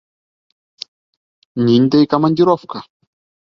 Ниндәй 1.67 2.09
командировка? 2.17 2.85